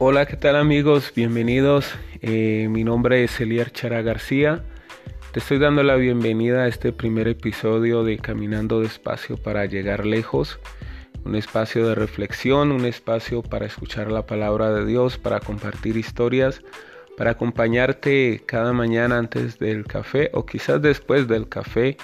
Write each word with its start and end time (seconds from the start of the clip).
Hola, 0.00 0.26
¿qué 0.26 0.36
tal 0.36 0.54
amigos? 0.54 1.12
Bienvenidos. 1.16 1.92
Eh, 2.22 2.68
mi 2.70 2.84
nombre 2.84 3.24
es 3.24 3.40
Eliar 3.40 3.72
Chara 3.72 4.00
García. 4.00 4.62
Te 5.32 5.40
estoy 5.40 5.58
dando 5.58 5.82
la 5.82 5.96
bienvenida 5.96 6.62
a 6.62 6.68
este 6.68 6.92
primer 6.92 7.26
episodio 7.26 8.04
de 8.04 8.16
Caminando 8.16 8.80
despacio 8.80 9.36
para 9.36 9.66
llegar 9.66 10.06
lejos. 10.06 10.60
Un 11.24 11.34
espacio 11.34 11.88
de 11.88 11.96
reflexión, 11.96 12.70
un 12.70 12.84
espacio 12.84 13.42
para 13.42 13.66
escuchar 13.66 14.12
la 14.12 14.24
palabra 14.24 14.70
de 14.70 14.86
Dios, 14.86 15.18
para 15.18 15.40
compartir 15.40 15.96
historias, 15.96 16.62
para 17.16 17.32
acompañarte 17.32 18.40
cada 18.46 18.72
mañana 18.72 19.18
antes 19.18 19.58
del 19.58 19.84
café 19.84 20.30
o 20.32 20.46
quizás 20.46 20.80
después 20.80 21.26
del 21.26 21.48
café. 21.48 21.96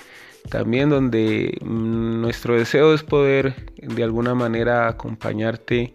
También 0.50 0.90
donde 0.90 1.56
mm, 1.62 2.20
nuestro 2.20 2.56
deseo 2.56 2.92
es 2.92 3.04
poder 3.04 3.54
de 3.76 4.02
alguna 4.02 4.34
manera 4.34 4.88
acompañarte 4.88 5.94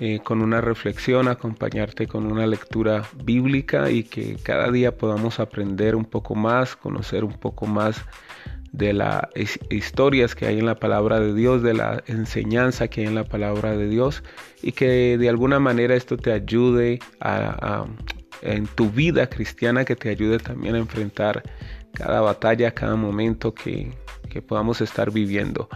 eh, 0.00 0.20
con 0.24 0.42
una 0.42 0.60
reflexión, 0.60 1.28
acompañarte 1.28 2.06
con 2.06 2.30
una 2.30 2.46
lectura 2.46 3.04
bíblica 3.24 3.90
y 3.90 4.04
que 4.04 4.36
cada 4.42 4.70
día 4.70 4.96
podamos 4.96 5.38
aprender 5.38 5.94
un 5.94 6.04
poco 6.04 6.34
más, 6.34 6.76
conocer 6.76 7.24
un 7.24 7.34
poco 7.34 7.66
más 7.66 8.02
de 8.72 8.94
las 8.94 9.28
historias 9.70 10.34
que 10.34 10.46
hay 10.46 10.58
en 10.58 10.66
la 10.66 10.76
palabra 10.76 11.20
de 11.20 11.34
Dios, 11.34 11.62
de 11.62 11.74
la 11.74 12.02
enseñanza 12.06 12.88
que 12.88 13.02
hay 13.02 13.06
en 13.06 13.14
la 13.14 13.24
palabra 13.24 13.76
de 13.76 13.86
Dios 13.86 14.24
y 14.62 14.72
que 14.72 15.18
de 15.18 15.28
alguna 15.28 15.58
manera 15.58 15.94
esto 15.94 16.16
te 16.16 16.32
ayude 16.32 16.98
a, 17.20 17.84
en 18.40 18.66
tu 18.66 18.90
vida 18.90 19.28
cristiana, 19.28 19.84
que 19.84 19.94
te 19.94 20.08
ayude 20.08 20.38
también 20.38 20.74
a 20.74 20.78
enfrentar 20.78 21.42
cada 21.92 22.22
batalla, 22.22 22.70
cada 22.72 22.96
momento 22.96 23.54
que, 23.54 23.92
que 24.30 24.40
podamos 24.40 24.80
estar 24.80 25.10
viviendo. 25.10 25.68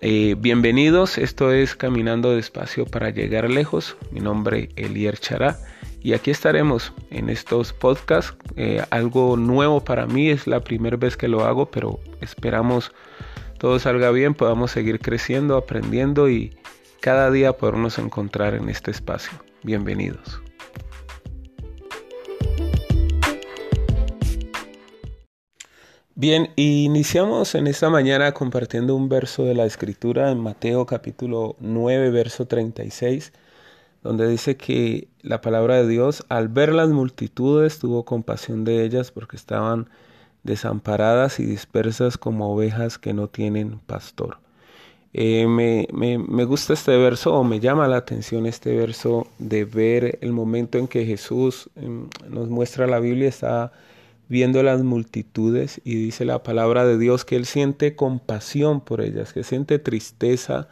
Eh, 0.00 0.36
bienvenidos, 0.38 1.18
esto 1.18 1.50
es 1.50 1.74
Caminando 1.74 2.30
Despacio 2.30 2.86
para 2.86 3.10
Llegar 3.10 3.50
Lejos. 3.50 3.96
Mi 4.12 4.20
nombre 4.20 4.68
es 4.76 4.86
Elier 4.86 5.18
Chará 5.18 5.58
y 6.00 6.12
aquí 6.12 6.30
estaremos 6.30 6.92
en 7.10 7.28
estos 7.28 7.72
podcasts. 7.72 8.36
Eh, 8.54 8.84
algo 8.90 9.36
nuevo 9.36 9.82
para 9.82 10.06
mí, 10.06 10.30
es 10.30 10.46
la 10.46 10.60
primera 10.60 10.96
vez 10.96 11.16
que 11.16 11.26
lo 11.26 11.44
hago, 11.44 11.66
pero 11.72 11.98
esperamos 12.20 12.92
todo 13.58 13.80
salga 13.80 14.12
bien, 14.12 14.34
podamos 14.34 14.70
seguir 14.70 15.00
creciendo, 15.00 15.56
aprendiendo 15.56 16.30
y 16.30 16.56
cada 17.00 17.32
día 17.32 17.54
podernos 17.54 17.98
encontrar 17.98 18.54
en 18.54 18.68
este 18.68 18.92
espacio. 18.92 19.32
Bienvenidos. 19.64 20.40
Bien, 26.20 26.50
iniciamos 26.56 27.54
en 27.54 27.68
esta 27.68 27.90
mañana 27.90 28.32
compartiendo 28.32 28.96
un 28.96 29.08
verso 29.08 29.44
de 29.44 29.54
la 29.54 29.66
Escritura 29.66 30.32
en 30.32 30.40
Mateo 30.40 30.84
capítulo 30.84 31.54
9, 31.60 32.10
verso 32.10 32.44
36, 32.48 33.32
donde 34.02 34.28
dice 34.28 34.56
que 34.56 35.06
la 35.22 35.40
palabra 35.40 35.76
de 35.76 35.86
Dios, 35.86 36.26
al 36.28 36.48
ver 36.48 36.74
las 36.74 36.88
multitudes, 36.88 37.78
tuvo 37.78 38.04
compasión 38.04 38.64
de 38.64 38.84
ellas 38.84 39.12
porque 39.12 39.36
estaban 39.36 39.90
desamparadas 40.42 41.38
y 41.38 41.44
dispersas 41.44 42.18
como 42.18 42.52
ovejas 42.52 42.98
que 42.98 43.14
no 43.14 43.28
tienen 43.28 43.78
pastor. 43.86 44.38
Eh, 45.12 45.46
me, 45.46 45.86
me, 45.92 46.18
me 46.18 46.42
gusta 46.44 46.72
este 46.72 46.96
verso 46.96 47.32
o 47.32 47.44
me 47.44 47.60
llama 47.60 47.86
la 47.86 47.98
atención 47.98 48.46
este 48.46 48.76
verso 48.76 49.28
de 49.38 49.64
ver 49.64 50.18
el 50.20 50.32
momento 50.32 50.78
en 50.78 50.88
que 50.88 51.06
Jesús 51.06 51.70
em, 51.76 52.08
nos 52.28 52.48
muestra 52.48 52.88
la 52.88 52.98
Biblia, 52.98 53.28
está 53.28 53.70
viendo 54.28 54.62
las 54.62 54.82
multitudes 54.82 55.80
y 55.84 55.94
dice 55.96 56.24
la 56.24 56.42
palabra 56.42 56.84
de 56.84 56.98
Dios 56.98 57.24
que 57.24 57.36
Él 57.36 57.46
siente 57.46 57.96
compasión 57.96 58.80
por 58.80 59.00
ellas, 59.00 59.32
que 59.32 59.44
siente 59.44 59.78
tristeza 59.78 60.68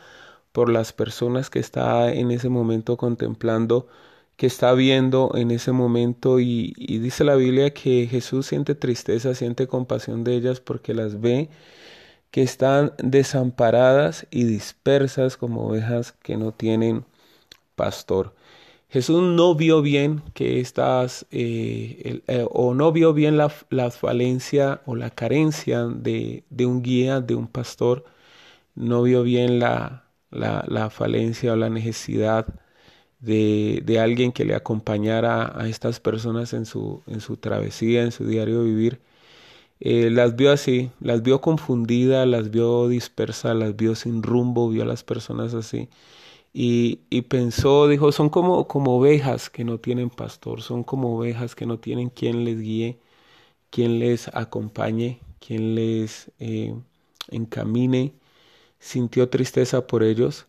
por 0.52 0.70
las 0.70 0.92
personas 0.92 1.50
que 1.50 1.58
está 1.58 2.12
en 2.12 2.30
ese 2.30 2.48
momento 2.48 2.96
contemplando, 2.96 3.88
que 4.36 4.46
está 4.46 4.72
viendo 4.74 5.32
en 5.34 5.50
ese 5.50 5.72
momento 5.72 6.40
y, 6.40 6.72
dice 6.77 7.24
la 7.24 7.36
Biblia 7.36 7.72
que 7.72 8.06
Jesús 8.11 8.46
siente 8.46 8.74
tristeza, 8.74 9.34
siente 9.34 9.66
compasión 9.66 10.24
de 10.24 10.34
ellas 10.36 10.61
porque 10.61 10.95
las 10.95 11.20
ve 11.20 11.50
que 12.30 12.42
están 12.42 12.92
desamparadas 12.98 14.27
y 14.30 14.45
dispersas 14.45 15.36
como 15.36 15.68
ovejas 15.68 16.12
que 16.12 16.36
no 16.36 16.52
tienen 16.52 17.05
pastor. 17.77 18.34
Jesús 18.89 19.23
no 19.23 19.55
vio 19.55 19.83
bien 19.83 20.23
que 20.33 20.61
estas, 20.61 21.27
eh, 21.30 22.23
eh, 22.29 22.47
o 22.51 22.74
no 22.74 22.92
vio 22.92 23.13
bien 23.13 23.36
la, 23.36 23.48
falencia 23.91 24.80
o 24.86 24.95
la 24.95 25.11
carencia 25.11 25.85
de, 25.86 26.45
un 26.61 26.83
guía, 26.83 27.20
de 27.20 27.35
un 27.35 27.48
pastor, 27.48 28.05
no 28.75 29.02
vio 29.02 29.23
bien 29.23 29.58
la, 29.58 30.05
la, 30.30 30.91
falencia 30.91 31.52
o 31.55 31.57
la 31.57 31.70
necesidad 31.70 32.46
de, 33.20 33.83
de, 33.85 34.01
alguien 34.01 34.33
que 34.33 34.45
le 34.45 34.55
acompañara 34.55 35.52
a 35.61 35.69
estas 35.69 36.01
personas 36.01 36.52
en 36.52 36.67
su, 36.67 37.02
en 37.07 37.20
su 37.20 37.36
travesía, 37.39 38.02
en 38.02 38.13
su 38.13 38.27
diario 38.27 38.64
vivir. 38.64 39.01
Eh, 39.80 40.11
las 40.11 40.36
vio 40.36 40.52
así, 40.52 40.91
las 41.01 41.23
vio 41.23 41.41
confundidas, 41.41 42.27
las 42.27 42.51
vio 42.51 42.89
dispersas, 42.89 43.57
las 43.57 43.77
vio 43.77 43.95
sin 43.95 44.23
rumbo, 44.23 44.70
vio 44.70 44.85
a 44.85 44.86
las 44.86 45.05
personas 45.05 45.55
así 45.55 45.89
y, 46.58 47.22
pensó, 47.22 47.86
dijo, 47.86 48.12
son 48.12 48.30
como, 48.30 48.67
como 48.67 48.96
ovejas 48.96 49.50
que 49.50 49.62
no 49.64 49.78
tienen 49.78 50.08
pastor, 50.11 50.62
son 50.62 50.84
como 50.84 51.17
ovejas 51.18 51.55
que 51.55 51.67
no 51.67 51.78
tienen 51.80 52.08
quien 52.08 52.44
les 52.44 52.61
guíe, 52.61 52.98
quien 53.70 54.00
les 54.00 54.28
acompañe, 54.34 55.20
quien 55.40 55.74
les 55.74 56.33
eh, 56.40 56.74
encamine. 57.30 58.14
Sintió 58.80 59.28
tristeza 59.30 59.86
por 59.86 60.02
ellos 60.02 60.46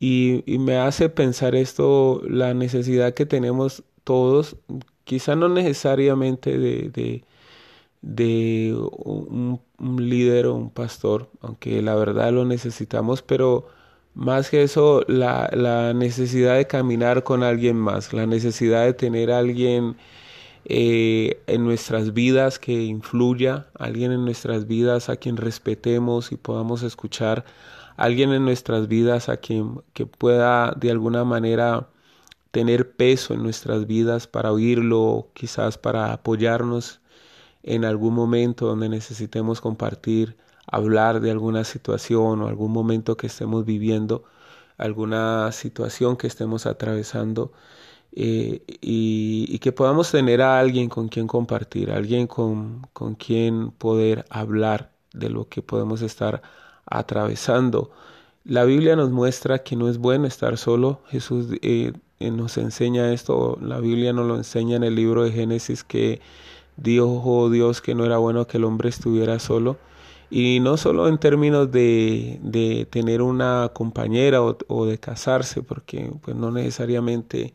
y, 0.00 0.44
me 0.58 0.76
hace 0.78 1.08
pensar 1.10 1.54
esto, 1.54 2.22
la 2.28 2.54
necesidad 2.54 3.14
que 3.14 3.26
tenemos 3.26 3.84
todos, 4.04 4.56
quizá 5.04 5.36
no 5.36 5.48
necesariamente 5.48 6.58
de, 6.58 7.24
de, 8.02 8.74
un, 8.74 9.60
un 9.78 10.08
líder 10.08 10.46
o 10.46 10.54
un 10.54 10.70
pastor, 10.70 11.30
aunque 11.40 11.82
la 11.82 11.94
verdad 11.96 12.32
lo 12.32 12.44
necesitamos, 12.44 13.22
pero 13.22 13.68
más 14.16 14.50
que 14.50 14.62
eso, 14.62 15.02
la, 15.08 15.92
necesidad 15.94 16.56
de 16.56 16.66
caminar 16.66 17.22
con 17.22 17.42
alguien 17.42 17.76
más, 17.76 18.14
la 18.14 18.26
necesidad 18.26 18.84
de 18.86 18.94
tener 18.94 19.30
alguien 19.30 19.96
eh, 20.64 21.42
en 21.46 21.64
nuestras 21.64 22.14
vidas 22.14 22.58
que 22.58 22.72
influya, 22.84 23.66
alguien 23.78 24.12
en 24.12 24.24
nuestras 24.24 24.66
vidas 24.66 25.10
a 25.10 25.16
quien 25.16 25.36
respetemos 25.36 26.32
y 26.32 26.36
podamos 26.36 26.82
escuchar, 26.82 27.44
alguien 27.96 28.32
en 28.32 28.44
nuestras 28.46 28.88
vidas 28.88 29.28
a 29.28 29.36
quien 29.36 29.82
que 29.92 30.06
pueda 30.06 30.72
de 30.72 30.90
alguna 30.90 31.24
manera 31.24 31.88
tener 32.52 32.92
peso 32.92 33.34
en 33.34 33.42
nuestras 33.42 33.86
vidas 33.86 34.26
para 34.26 34.52
oírlo, 34.52 35.28
quizás 35.34 35.78
para 35.78 36.12
apoyarnos 36.14 37.00
en 37.62 37.84
algún 37.84 38.14
momento 38.14 38.66
donde 38.66 38.88
necesitemos 38.88 39.60
compartir 39.60 40.36
hablar 40.66 41.20
de 41.20 41.30
alguna 41.30 41.64
situación 41.64 42.42
o 42.42 42.48
algún 42.48 42.72
momento 42.72 43.16
que 43.16 43.28
estemos 43.28 43.64
viviendo, 43.64 44.24
alguna 44.78 45.52
situación 45.52 46.16
que 46.16 46.26
estemos 46.26 46.66
atravesando 46.66 47.52
eh, 48.12 48.62
y, 48.80 49.58
que 49.60 49.72
podamos 49.72 50.10
tener 50.10 50.42
a 50.42 50.58
alguien 50.58 50.88
con 50.88 51.08
quien 51.08 51.26
compartir, 51.26 51.90
alguien 51.90 52.26
con, 52.26 52.86
con 52.92 53.14
quien 53.14 53.70
poder 53.72 54.24
hablar 54.30 54.92
de 55.12 55.30
lo 55.30 55.48
que 55.48 55.62
podemos 55.62 56.02
estar 56.02 56.42
atravesando. 56.86 57.90
La 58.44 58.64
Biblia 58.64 58.96
nos 58.96 59.10
muestra 59.10 59.58
que 59.64 59.76
no 59.76 59.88
es 59.88 59.98
bueno 59.98 60.26
estar 60.26 60.56
solo. 60.56 61.00
Jesús 61.08 61.48
eh, 61.62 61.92
nos 62.20 62.56
enseña 62.58 63.12
esto. 63.12 63.58
La 63.60 63.80
Biblia 63.80 64.12
nos 64.12 64.26
lo 64.26 64.36
enseña 64.36 64.76
en 64.76 64.84
el 64.84 64.94
libro 64.94 65.24
de 65.24 65.32
Génesis 65.32 65.84
que 65.84 66.20
dijo 66.76 67.50
Dios 67.50 67.80
que 67.80 67.94
no 67.94 68.04
era 68.04 68.18
bueno 68.18 68.46
que 68.46 68.58
el 68.58 68.64
hombre 68.64 68.88
estuviera 68.88 69.38
solo. 69.38 69.78
Y 70.30 70.60
no 70.60 70.76
solo 70.76 71.08
en 71.08 71.18
términos 71.18 71.70
de, 71.70 72.38
de 72.42 72.86
tener 72.90 73.22
una 73.22 73.70
compañera 73.74 74.42
o, 74.42 74.86
de 74.86 74.98
casarse, 74.98 75.62
porque 75.62 76.10
pues 76.22 76.36
no 76.36 76.50
necesariamente 76.50 77.54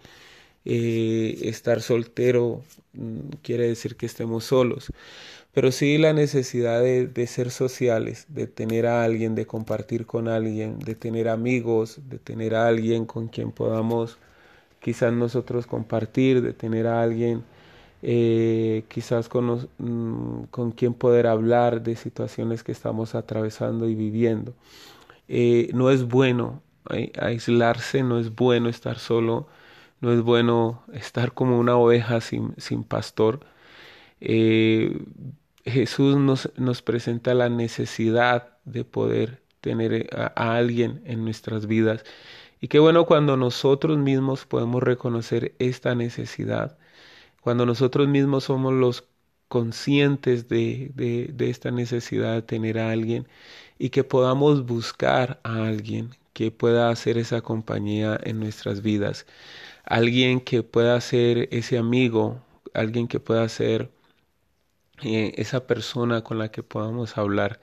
eh, 0.65 1.39
estar 1.43 1.81
soltero 1.81 2.61
mm, 2.93 3.19
quiere 3.41 3.67
decir 3.67 3.97
que 3.97 4.05
estemos 4.05 4.45
solos, 4.45 4.91
pero 5.53 5.71
sí 5.71 5.97
la 5.97 6.13
necesidad 6.13 6.81
de, 6.81 7.07
de, 7.07 7.27
ser 7.27 7.51
sociales, 7.51 8.25
de 8.29 8.47
tener 8.47 8.87
a 8.87 9.03
alguien, 9.03 9.35
de 9.35 9.45
compartir 9.47 10.05
con 10.05 10.27
alguien, 10.29 10.79
de 10.79 10.95
tener 10.95 11.29
amigos, 11.29 11.99
de 12.09 12.19
tener 12.19 12.55
a 12.55 12.67
alguien 12.67 13.05
con 13.05 13.27
quien 13.27 13.51
podamos 13.51 14.17
quizás 14.81 15.13
nosotros 15.13 15.67
compartir, 15.67 16.41
de 16.41 16.53
tener 16.53 16.87
a 16.87 17.01
alguien 17.03 17.43
eh, 18.01 18.83
quizás 18.87 19.29
con, 19.29 19.69
mm, 19.77 20.45
con 20.51 20.71
quien 20.71 20.93
poder 20.93 21.27
hablar 21.27 21.83
de 21.83 21.95
situaciones 21.95 22.63
que 22.63 22.71
estamos 22.71 23.15
atravesando 23.15 23.87
y 23.87 23.95
viviendo. 23.95 24.53
Eh, 25.27 25.69
no 25.73 25.89
es 25.91 26.03
bueno 26.05 26.61
aislarse, 27.19 28.03
no 28.03 28.19
es 28.19 28.35
bueno 28.35 28.69
estar 28.69 28.99
solo, 28.99 29.47
no 30.01 30.11
es 30.13 30.21
bueno 30.21 30.83
estar 30.93 31.33
como 31.33 31.59
una 31.59 31.77
oveja 31.77 32.21
sin, 32.21 32.53
sin 32.57 32.83
pastor. 32.83 33.41
Eh, 34.19 34.99
Jesús 35.65 36.17
nos, 36.17 36.51
nos, 36.57 36.81
presenta 36.81 37.33
la 37.33 37.49
necesidad 37.49 38.57
de 38.65 38.83
poder 38.85 39.41
tener 39.61 40.09
a, 40.15 40.57
alguien 40.57 41.01
en 41.05 41.23
nuestras 41.23 41.67
vidas 41.67 42.03
Y 42.61 42.67
qué 42.67 42.79
bueno 42.79 43.05
cuando 43.05 43.37
nosotros 43.37 43.97
mismos 43.97 44.45
podemos 44.45 44.83
reconocer 44.83 45.55
esta 45.59 45.95
necesidad, 45.95 46.77
cuando 47.41 47.65
nosotros 47.65 48.07
mismos 48.07 48.45
somos 48.45 48.73
los 48.73 49.05
conscientes 49.47 50.47
de, 50.49 50.91
de, 50.95 51.49
esta 51.49 51.71
necesidad 51.71 52.33
de 52.35 52.41
tener 52.43 52.79
a 52.79 52.91
alguien 52.91 53.27
y 53.79 53.89
que 53.89 54.03
podamos 54.03 54.65
buscar 54.65 55.41
a 55.43 55.65
alguien 55.67 56.11
que 56.33 56.51
pueda 56.51 56.89
hacer 56.89 57.17
esa 57.17 57.41
compañía 57.41 58.19
en 58.23 58.39
nuestras 58.39 58.81
vidas, 58.81 59.25
alguien 59.85 60.41
que 60.41 60.63
pueda 60.63 60.99
ser 61.01 61.49
ese 61.51 61.77
amigo, 61.77 62.41
alguien 62.73 63.07
que 63.07 63.19
pueda 63.19 63.47
ser 63.49 63.91
eh, 65.03 65.33
esa 65.37 65.65
persona 65.67 66.23
con 66.23 66.37
la 66.37 66.51
que 66.51 66.63
podamos 66.63 67.17
hablar. 67.17 67.59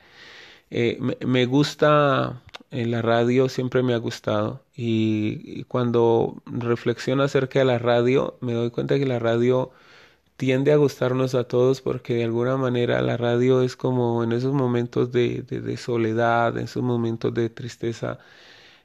Eh, 0.70 0.98
me, 1.26 1.46
gusta 1.46 2.42
la 2.70 3.02
radio, 3.02 3.48
siempre 3.48 3.82
me 3.82 3.94
ha 3.94 3.98
gustado 3.98 4.62
y, 4.76 5.64
cuando 5.64 6.42
reflexiono 6.46 7.22
acerca 7.22 7.60
de 7.60 7.64
la 7.64 7.78
radio 7.78 8.36
me 8.40 8.52
doy 8.54 8.70
cuenta 8.70 8.98
que 8.98 9.06
la 9.06 9.18
radio 9.18 9.70
tiende 10.36 10.72
a 10.72 10.76
gustarnos 10.76 11.34
a 11.34 11.44
todos 11.44 11.80
porque 11.82 12.14
de 12.16 12.24
alguna 12.24 12.56
manera 12.56 13.02
la 13.02 13.16
radio 13.16 13.62
es 13.62 13.76
como 13.76 14.24
en 14.24 14.32
esos 14.32 14.54
momentos 14.54 15.12
de, 15.12 15.42
de, 15.42 15.76
soledad, 15.76 16.56
en 16.58 16.64
esos 16.64 16.82
momentos 16.82 17.34
de 17.34 17.50
tristeza, 17.50 18.18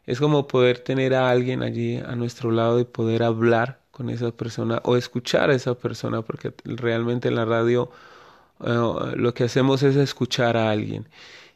es 0.06 0.20
como 0.20 0.48
poder 0.48 0.80
tener 0.80 1.14
a 1.16 1.30
alguien 1.30 1.64
allí 1.64 1.98
a 1.98 2.16
nuestro 2.16 2.52
lado 2.52 2.80
y 2.80 2.86
poder 2.86 3.24
hablar 3.24 3.80
con 3.92 4.10
esa 4.10 4.32
persona 4.32 4.82
o 4.86 4.98
escuchar 4.98 5.50
a 5.52 5.56
esa 5.56 5.76
persona 5.76 6.22
porque 6.24 6.54
realmente 6.66 7.30
en 7.30 7.36
la 7.36 7.46
radio 7.46 7.92
eh, 8.62 9.14
lo 9.16 9.34
que 9.34 9.46
hacemos 9.46 9.84
es 9.84 9.96
escuchar 9.96 10.58
a 10.58 10.72
alguien. 10.72 11.08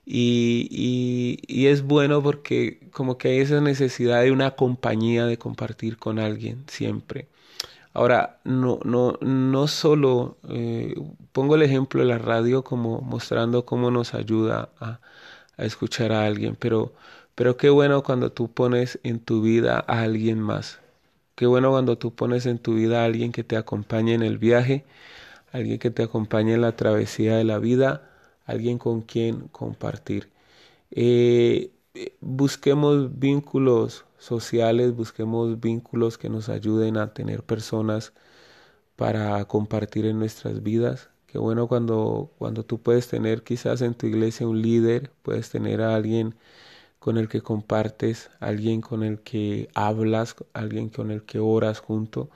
Y, 0.09 0.67
y, 0.71 1.37
y, 1.47 1.67
es 1.67 1.83
bueno 1.83 2.23
porque 2.23 2.79
como 2.91 3.17
que 3.17 3.27
hay 3.29 3.39
esa 3.39 3.59
necesidad 3.61 4.21
de 4.21 4.31
una 4.31 4.51
compañía, 4.55 5.25
de 5.25 5.37
compartir 5.37 5.97
con 5.97 6.17
alguien 6.19 6.63
siempre. 6.67 7.27
Ahora, 7.93 8.39
no, 8.45 8.79
no, 8.85 9.17
no 9.21 9.67
solo 9.67 10.37
eh, 10.49 10.95
pongo 11.33 11.55
el 11.55 11.63
ejemplo 11.63 12.01
de 12.01 12.07
la 12.07 12.19
radio 12.19 12.63
como 12.63 13.01
mostrando 13.01 13.65
cómo 13.65 13.91
nos 13.91 14.13
ayuda 14.13 14.69
a, 14.79 14.99
a, 15.57 15.65
escuchar 15.65 16.11
a 16.13 16.25
alguien, 16.25 16.55
pero, 16.55 16.93
pero 17.35 17.57
qué 17.57 17.69
bueno 17.69 18.03
cuando 18.03 18.31
tú 18.31 18.51
pones 18.53 18.99
en 19.03 19.19
tu 19.19 19.41
vida 19.41 19.83
a 19.87 20.01
alguien 20.03 20.39
más. 20.39 20.79
Qué 21.35 21.47
bueno 21.47 21.71
cuando 21.71 21.97
tú 21.97 22.13
pones 22.15 22.45
en 22.45 22.59
tu 22.59 22.75
vida 22.75 23.01
a 23.03 23.05
alguien 23.05 23.31
que 23.31 23.43
te 23.43 23.57
acompañe 23.57 24.13
en 24.13 24.23
el 24.23 24.37
viaje, 24.37 24.85
alguien 25.51 25.79
que 25.79 25.91
te 25.91 26.03
acompañe 26.03 26.53
en 26.53 26.61
la 26.61 26.75
travesía 26.75 27.37
de 27.37 27.43
la 27.43 27.59
vida, 27.59 28.09
alguien 28.47 28.79
con 28.79 29.01
quien 29.01 29.47
compartir. 29.49 30.31
Eh, 30.91 31.71
busquemos 32.21 33.19
vínculos 33.19 34.05
sociales, 34.17 34.95
busquemos 34.95 35.59
vínculos 35.59 36.17
que 36.17 36.29
nos 36.29 36.49
ayuden 36.49 36.97
a 36.97 37.13
tener 37.13 37.43
personas 37.43 38.13
para 38.95 39.45
compartir 39.45 40.05
en 40.05 40.19
nuestras 40.19 40.63
vidas. 40.63 41.09
Qué 41.27 41.37
bueno 41.39 41.67
cuando, 41.67 42.31
cuando 42.37 42.65
tú 42.65 42.81
puedes 42.81 43.07
tener 43.09 43.43
quizás 43.43 43.81
en 43.81 43.93
tu 43.95 44.07
iglesia 44.07 44.47
un 44.47 44.61
líder, 44.61 45.11
puedes 45.23 45.49
tener 45.51 45.81
a 45.81 45.95
alguien 45.95 46.35
con 46.99 47.17
el 47.17 47.29
que 47.29 47.41
compartes, 47.41 48.29
alguien 48.39 48.81
con 48.81 49.03
el 49.03 49.19
que 49.21 49.69
hablas, 49.75 50.35
alguien 50.53 50.89
con 50.89 51.11
el 51.11 51.23
que 51.23 51.39
oras 51.39 51.79
junto. 51.79 52.29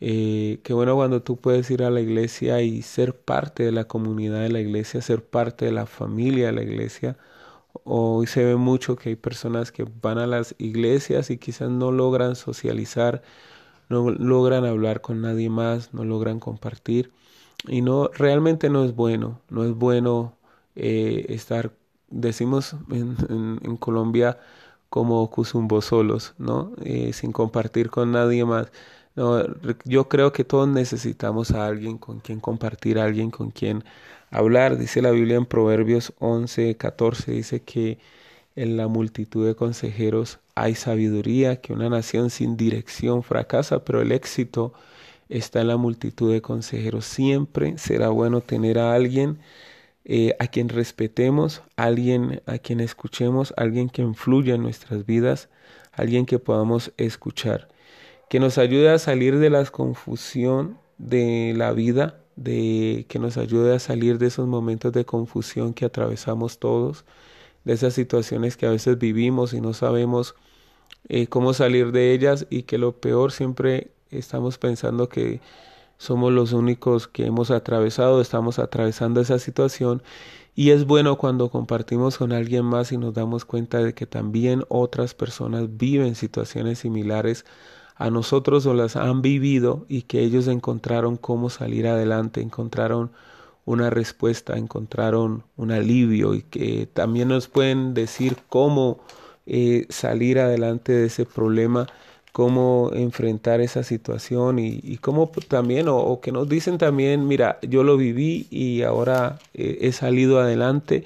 Eh, 0.00 0.60
qué 0.62 0.74
bueno 0.74 0.94
cuando 0.94 1.22
tú 1.22 1.36
puedes 1.36 1.70
ir 1.70 1.82
a 1.82 1.90
la 1.90 2.00
iglesia 2.00 2.60
y 2.62 2.82
ser 2.82 3.18
parte 3.18 3.64
de 3.64 3.72
la 3.72 3.84
comunidad 3.84 4.40
de 4.42 4.50
la 4.50 4.60
iglesia, 4.60 5.00
ser 5.00 5.24
parte 5.24 5.64
de 5.64 5.72
la 5.72 5.86
familia 5.86 6.46
de 6.46 6.52
la 6.52 6.62
iglesia. 6.62 7.16
Hoy 7.84 8.26
se 8.26 8.44
ve 8.44 8.56
mucho 8.56 8.96
que 8.96 9.10
hay 9.10 9.16
personas 9.16 9.72
que 9.72 9.86
van 10.02 10.18
a 10.18 10.26
las 10.26 10.54
iglesias 10.58 11.30
y 11.30 11.38
quizás 11.38 11.70
no 11.70 11.92
logran 11.92 12.36
socializar, 12.36 13.22
no 13.88 14.10
logran 14.10 14.64
hablar 14.66 15.00
con 15.02 15.22
nadie 15.22 15.50
más, 15.50 15.94
no 15.94 16.04
logran 16.04 16.40
compartir. 16.40 17.12
Y 17.68 17.82
no, 17.82 18.08
realmente 18.14 18.70
no 18.70 18.84
es 18.84 18.94
bueno, 18.94 19.40
no 19.50 19.64
es 19.64 19.74
bueno 19.74 20.36
eh, 20.76 21.26
estar, 21.30 21.72
decimos 22.10 22.76
en, 22.90 23.76
Colombia, 23.78 24.38
como 24.90 25.28
cusumbo 25.30 25.82
solos, 25.82 26.34
¿no? 26.38 26.72
Eh, 26.84 27.12
sin 27.12 27.32
compartir 27.32 27.90
con 27.90 28.12
nadie 28.12 28.44
más. 28.44 28.70
No, 29.16 29.42
yo 29.84 30.08
creo 30.08 30.32
que 30.32 30.44
todos 30.44 30.68
necesitamos 30.68 31.50
a 31.52 31.66
alguien 31.66 31.96
con 31.96 32.20
quien 32.20 32.38
compartir, 32.38 32.98
a 32.98 33.04
alguien 33.04 33.30
con 33.30 33.50
quien 33.50 33.82
hablar. 34.30 34.76
Dice 34.76 35.00
la 35.00 35.10
Biblia 35.10 35.36
en 35.36 35.46
Proverbios 35.46 36.12
11, 36.18 36.76
14, 36.76 37.32
dice 37.32 37.62
que 37.62 37.98
en 38.56 38.76
la 38.76 38.88
multitud 38.88 39.46
de 39.46 39.54
consejeros 39.54 40.40
hay 40.54 40.74
sabiduría, 40.74 41.62
que 41.62 41.72
una 41.72 41.88
nación 41.88 42.28
sin 42.30 42.58
dirección 42.58 43.22
fracasa, 43.22 43.84
pero 43.84 44.02
el 44.02 44.12
éxito 44.12 44.74
está 45.30 45.62
en 45.62 45.68
la 45.68 45.78
multitud 45.78 46.32
de 46.32 46.42
consejeros. 46.42 47.06
Siempre 47.06 47.78
será 47.78 48.10
bueno 48.10 48.42
tener 48.42 48.78
a 48.78 48.94
alguien 48.94 49.38
eh, 50.04 50.36
a 50.40 50.46
quien 50.48 50.68
respetemos, 50.68 51.62
alguien 51.76 52.42
a 52.46 52.58
quien 52.58 52.80
escuchemos, 52.80 53.54
alguien 53.56 53.88
que 53.88 54.02
influya 54.02 54.56
en 54.56 54.62
nuestras 54.62 55.06
vidas, 55.06 55.48
alguien 55.92 56.26
que 56.26 56.38
podamos 56.38 56.92
escuchar 56.98 57.68
que 58.28 58.40
nos 58.40 58.58
ayude 58.58 58.90
a 58.90 58.98
salir 58.98 59.38
de 59.38 59.50
la 59.50 59.64
confusión 59.66 60.78
de 60.98 61.54
la 61.56 61.72
vida, 61.72 62.20
de 62.36 63.06
que 63.08 63.18
nos 63.18 63.36
ayude 63.36 63.74
a 63.74 63.78
salir 63.78 64.18
de 64.18 64.26
esos 64.26 64.46
momentos 64.46 64.92
de 64.92 65.04
confusión 65.04 65.74
que 65.74 65.84
atravesamos 65.84 66.58
todos, 66.58 67.04
de 67.64 67.74
esas 67.74 67.94
situaciones 67.94 68.56
que 68.56 68.66
a 68.66 68.70
veces 68.70 68.98
vivimos 68.98 69.52
y 69.52 69.60
no 69.60 69.74
sabemos 69.74 70.34
eh, 71.08 71.28
cómo 71.28 71.52
salir 71.54 71.92
de 71.92 72.12
ellas 72.12 72.46
y 72.50 72.62
que 72.64 72.78
lo 72.78 73.00
peor 73.00 73.32
siempre 73.32 73.90
estamos 74.10 74.58
pensando 74.58 75.08
que 75.08 75.40
somos 75.98 76.32
los 76.32 76.52
únicos 76.52 77.08
que 77.08 77.26
hemos 77.26 77.50
atravesado, 77.50 78.20
estamos 78.20 78.58
atravesando 78.58 79.20
esa 79.20 79.38
situación. 79.38 80.02
Y 80.54 80.70
es 80.70 80.86
bueno 80.86 81.16
cuando 81.18 81.50
compartimos 81.50 82.18
con 82.18 82.32
alguien 82.32 82.64
más 82.64 82.92
y 82.92 82.98
nos 82.98 83.14
damos 83.14 83.44
cuenta 83.44 83.82
de 83.82 83.94
que 83.94 84.06
también 84.06 84.64
otras 84.68 85.14
personas 85.14 85.76
viven 85.76 86.14
situaciones 86.14 86.80
similares 86.80 87.44
a 87.96 88.10
nosotros 88.10 88.66
o 88.66 88.74
las 88.74 88.96
han 88.96 89.22
vivido 89.22 89.86
y 89.88 90.02
que 90.02 90.20
ellos 90.20 90.48
encontraron 90.48 91.16
cómo 91.16 91.50
salir 91.50 91.86
adelante, 91.86 92.40
encontraron 92.42 93.10
una 93.64 93.90
respuesta, 93.90 94.56
encontraron 94.56 95.44
un 95.56 95.72
alivio 95.72 96.34
y 96.34 96.42
que 96.42 96.86
también 96.92 97.28
nos 97.28 97.48
pueden 97.48 97.94
decir 97.94 98.36
cómo 98.48 99.00
eh, 99.46 99.86
salir 99.88 100.38
adelante 100.38 100.92
de 100.92 101.06
ese 101.06 101.24
problema, 101.26 101.86
cómo 102.32 102.90
enfrentar 102.94 103.60
esa 103.60 103.82
situación 103.82 104.58
y, 104.58 104.98
cómo 104.98 105.30
también, 105.48 105.86
o, 105.88 106.20
que 106.20 106.32
nos 106.32 106.48
dicen 106.48 106.78
también, 106.78 107.26
mira, 107.26 107.58
yo 107.62 107.82
lo 107.82 107.96
viví 107.96 108.46
y 108.50 108.82
ahora 108.82 109.38
eh, 109.54 109.78
he 109.80 109.92
salido 109.92 110.40
adelante, 110.40 111.04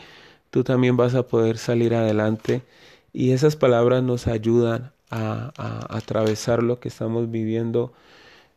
tú 0.51 0.65
también 0.65 0.97
vas 0.97 1.15
a 1.15 1.23
poder 1.23 1.59
salir 1.59 1.95
adelante. 1.95 2.63
Y 3.13 3.33
esas 3.33 3.57
palabras 3.57 4.03
nos 4.03 4.27
ayudan 4.27 4.93
a, 5.11 5.53
atravesar 5.97 6.63
lo 6.63 6.81
que 6.81 6.89
estamos 6.89 7.31
viviendo. 7.31 7.93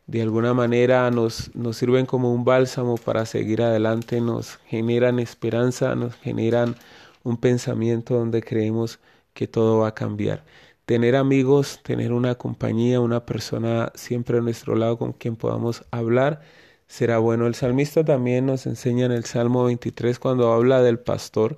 De 0.06 0.22
alguna 0.22 0.54
manera 0.54 1.10
nos, 1.10 1.54
nos 1.54 1.76
sirven 1.78 2.06
como 2.06 2.32
un 2.32 2.44
bálsamo 2.44 2.96
para 2.96 3.26
seguir 3.26 3.62
adelante, 3.62 4.20
nos 4.20 4.58
generan 4.66 5.18
esperanza, 5.18 5.94
nos 5.94 6.14
generan 6.16 6.76
un 7.22 7.38
pensamiento 7.38 8.14
donde 8.14 8.42
creemos 8.42 9.00
que 9.32 9.48
todo 9.48 9.80
va 9.80 9.88
a 9.88 9.94
cambiar. 9.94 10.44
Tener 10.86 11.16
amigos, 11.16 11.80
tener 11.82 12.12
una 12.12 12.34
compañía, 12.34 13.00
una 13.00 13.24
persona 13.24 13.90
siempre 13.94 14.38
a 14.38 14.40
nuestro 14.42 14.76
lado 14.76 14.98
con 14.98 15.12
quien 15.14 15.36
podamos 15.36 15.84
hablar, 15.90 16.42
será 16.86 17.18
bueno. 17.18 17.46
El 17.46 17.54
salmista 17.54 18.04
también 18.04 18.46
nos 18.46 18.66
enseña 18.66 19.06
en 19.06 19.12
el 19.12 19.24
Salmo 19.24 19.64
23 19.64 20.18
cuando 20.18 20.52
habla 20.52 20.82
del 20.82 20.98
pastor, 20.98 21.56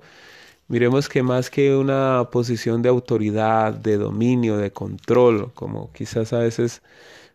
Miremos 0.69 1.07
que 1.07 1.23
más 1.23 1.49
que 1.49 1.75
una 1.75 2.29
posición 2.31 2.81
de 2.81 2.89
autoridad, 2.89 3.73
de 3.73 3.97
dominio, 3.97 4.57
de 4.57 4.71
control, 4.71 5.53
como 5.53 5.93
quizás 5.93 6.33
a 6.33 6.39
veces 6.39 6.81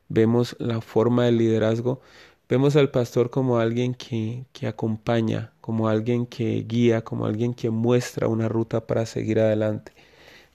vemos 0.08 0.54
la 0.58 0.82
forma 0.82 1.24
del 1.24 1.38
liderazgo, 1.38 2.02
vemos 2.48 2.76
al 2.76 2.90
pastor 2.90 3.30
como 3.30 3.58
alguien 3.58 3.94
que, 3.94 4.44
que 4.52 4.66
acompaña, 4.66 5.52
como 5.62 5.88
alguien 5.88 6.26
que 6.26 6.64
guía, 6.68 7.02
como 7.04 7.24
alguien 7.26 7.54
que 7.54 7.70
muestra 7.70 8.28
una 8.28 8.48
ruta 8.48 8.86
para 8.86 9.06
seguir 9.06 9.40
adelante. 9.40 9.92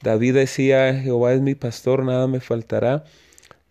David 0.03 0.35
decía, 0.35 0.93
Jehová 1.01 1.33
es 1.33 1.41
mi 1.41 1.55
pastor, 1.55 2.03
nada 2.03 2.27
me 2.27 2.41
faltará. 2.41 3.05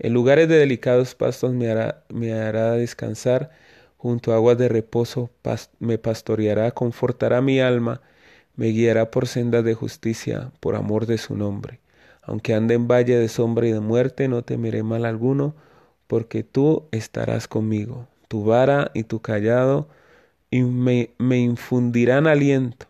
En 0.00 0.14
lugares 0.14 0.48
de 0.48 0.58
delicados 0.58 1.14
pastos 1.14 1.52
me 1.54 1.70
hará, 1.70 2.04
me 2.08 2.32
hará 2.32 2.72
descansar, 2.72 3.50
junto 3.98 4.32
a 4.32 4.36
aguas 4.36 4.58
de 4.58 4.68
reposo 4.68 5.30
me 5.78 5.98
pastoreará, 5.98 6.72
confortará 6.72 7.40
mi 7.40 7.60
alma 7.60 8.02
me 8.56 8.68
guiará 8.68 9.10
por 9.10 9.26
sendas 9.26 9.64
de 9.64 9.74
justicia, 9.74 10.50
por 10.60 10.74
amor 10.76 11.06
de 11.06 11.18
su 11.18 11.36
nombre. 11.36 11.80
Aunque 12.22 12.54
ande 12.54 12.74
en 12.74 12.88
valle 12.88 13.16
de 13.16 13.28
sombra 13.28 13.68
y 13.68 13.72
de 13.72 13.80
muerte, 13.80 14.28
no 14.28 14.42
temeré 14.42 14.82
mal 14.82 15.04
alguno, 15.04 15.54
porque 16.06 16.42
tú 16.42 16.88
estarás 16.90 17.48
conmigo. 17.48 18.08
Tu 18.28 18.44
vara 18.44 18.90
y 18.94 19.04
tu 19.04 19.20
callado 19.20 19.88
me, 20.50 21.10
me 21.18 21.38
infundirán 21.38 22.26
aliento. 22.26 22.86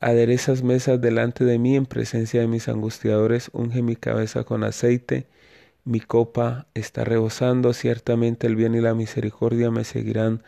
Aderezas 0.00 0.62
mesas 0.62 1.00
delante 1.00 1.44
de 1.44 1.58
mí 1.58 1.76
en 1.76 1.86
presencia 1.86 2.40
de 2.40 2.46
mis 2.46 2.68
angustiadores, 2.68 3.50
unge 3.52 3.82
mi 3.82 3.96
cabeza 3.96 4.44
con 4.44 4.64
aceite, 4.64 5.26
mi 5.84 6.00
copa 6.00 6.66
está 6.74 7.04
rebosando, 7.04 7.72
ciertamente 7.72 8.46
el 8.46 8.56
bien 8.56 8.74
y 8.74 8.80
la 8.80 8.94
misericordia 8.94 9.70
me 9.70 9.84
seguirán 9.84 10.42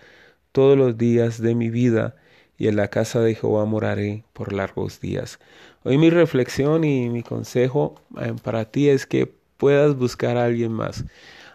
todos 0.53 0.79
los 0.79 0.97
días 0.97 1.41
de 1.41 1.55
mi 1.55 1.71
vida, 1.71 2.17
y 2.59 2.69
en 2.69 2.77
la 2.77 2.89
casa 2.89 3.21
de 3.21 3.35
Jehová 3.35 3.65
moraré 3.65 4.25
por 4.33 4.53
largos 4.53 5.01
días. 5.01 5.39
Hoy 5.85 5.99
mi 5.99 6.11
reflexión 6.11 6.85
y 6.85 7.09
mi 7.09 7.23
consejo 7.23 7.97
eh, 8.21 8.35
para 8.43 8.67
ti 8.67 8.89
es 8.89 9.07
que 9.07 9.33
puedas 9.57 9.97
buscar 9.97 10.37
a 10.37 10.45
alguien 10.45 10.73
más, 10.73 11.05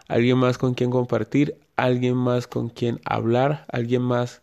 alguien 0.08 0.38
más 0.38 0.58
con 0.58 0.74
quien 0.74 0.90
compartir, 0.90 1.56
alguien 1.76 2.16
más 2.16 2.46
con 2.46 2.68
quien 2.68 3.00
hablar, 3.04 3.64
alguien 3.70 4.02
más 4.02 4.42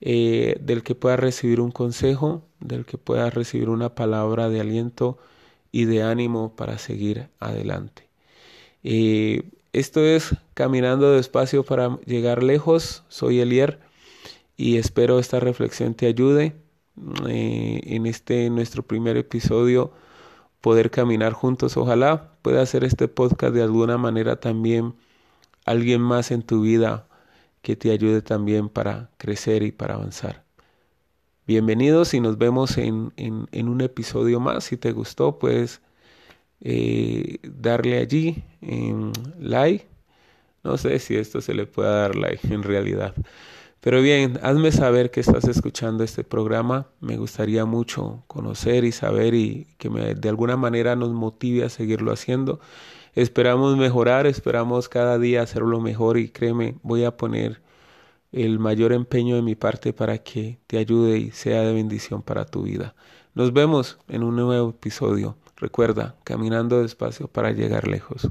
eh, 0.00 0.56
del 0.60 0.82
que 0.82 0.94
puedas 0.94 1.20
recibir 1.20 1.60
un 1.60 1.70
consejo, 1.70 2.42
del 2.60 2.84
que 2.84 2.98
puedas 2.98 3.32
recibir 3.32 3.68
una 3.68 3.94
palabra 3.94 4.48
de 4.48 4.60
aliento 4.60 5.18
y 5.70 5.84
de 5.84 6.02
ánimo 6.02 6.54
para 6.56 6.78
seguir 6.78 7.28
adelante. 7.38 8.08
Eh, 8.84 9.42
esto 9.72 10.04
es 10.04 10.34
Caminando 10.54 11.12
despacio 11.12 11.64
para 11.64 11.98
llegar 12.04 12.42
lejos. 12.42 13.04
Soy 13.08 13.40
Elier 13.40 13.78
y 14.62 14.78
espero 14.78 15.18
esta 15.18 15.40
reflexión 15.40 15.94
te 15.94 16.06
ayude 16.06 16.54
eh, 17.26 17.80
en 17.82 18.06
este 18.06 18.48
nuestro 18.48 18.84
primer 18.84 19.16
episodio 19.16 19.92
poder 20.60 20.92
caminar 20.92 21.32
juntos. 21.32 21.76
Ojalá 21.76 22.36
pueda 22.42 22.62
hacer 22.62 22.84
este 22.84 23.08
podcast 23.08 23.52
de 23.54 23.62
alguna 23.64 23.98
manera 23.98 24.38
también 24.38 24.94
alguien 25.64 26.00
más 26.00 26.30
en 26.30 26.42
tu 26.42 26.62
vida 26.62 27.08
que 27.60 27.74
te 27.74 27.90
ayude 27.90 28.22
también 28.22 28.68
para 28.68 29.10
crecer 29.18 29.64
y 29.64 29.72
para 29.72 29.94
avanzar. 29.94 30.44
Bienvenidos 31.44 32.14
y 32.14 32.20
nos 32.20 32.38
vemos 32.38 32.78
en, 32.78 33.12
en, 33.16 33.68
un 33.68 33.80
episodio 33.80 34.38
más. 34.38 34.62
Si 34.62 34.76
te 34.76 34.92
gustó, 34.92 35.40
puedes 35.40 35.82
eh, 36.60 37.38
darle 37.42 37.98
allí 37.98 38.44
en 38.60 39.10
like. 39.40 39.88
No 40.62 40.78
sé 40.78 41.00
si 41.00 41.16
esto 41.16 41.40
se 41.40 41.52
le 41.52 41.66
puede 41.66 41.90
dar 41.90 42.14
like 42.14 42.46
en 42.54 42.62
realidad. 42.62 43.12
Pero 43.82 44.00
bien, 44.00 44.38
hazme 44.44 44.70
saber 44.70 45.10
que 45.10 45.18
estás 45.18 45.42
escuchando 45.48 46.04
este 46.04 46.22
programa. 46.22 46.86
Me 47.00 47.16
gustaría 47.16 47.64
mucho 47.64 48.22
conocer 48.28 48.84
y 48.84 48.92
saber 48.92 49.34
y 49.34 49.66
que 49.76 49.88
de 49.88 50.28
alguna 50.28 50.56
manera 50.56 50.94
nos 50.94 51.10
motive 51.10 51.64
a 51.64 51.68
seguirlo 51.68 52.12
haciendo. 52.12 52.60
Esperamos 53.14 53.76
mejorar, 53.76 54.28
esperamos 54.28 54.88
cada 54.88 55.18
día 55.18 55.42
hacerlo 55.42 55.80
mejor 55.80 56.16
y 56.16 56.28
créeme, 56.28 56.76
voy 56.84 57.02
a 57.02 57.16
poner 57.16 57.60
el 58.30 58.60
mayor 58.60 58.92
empeño 58.92 59.34
de 59.34 59.42
mi 59.42 59.56
parte 59.56 59.92
para 59.92 60.18
que 60.18 60.60
te 60.68 60.78
ayude 60.78 61.18
y 61.18 61.32
sea 61.32 61.62
de 61.62 61.72
bendición 61.74 62.22
para 62.22 62.44
tu 62.44 62.62
vida. 62.62 62.94
Nos 63.34 63.52
vemos 63.52 63.98
en 64.06 64.22
un 64.22 64.36
nuevo 64.36 64.70
episodio. 64.70 65.36
Recuerda, 65.56 66.14
caminando 66.22 66.82
despacio 66.82 67.26
para 67.26 67.50
llegar 67.50 67.88
lejos. 67.88 68.28